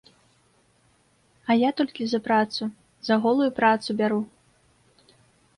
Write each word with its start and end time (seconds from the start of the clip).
А 1.49 1.57
я 1.63 1.69
толькі 1.81 2.03
за 2.13 2.19
працу, 2.29 2.63
за 3.11 3.15
голую 3.27 3.51
працу 3.61 3.89
бяру. 4.01 4.19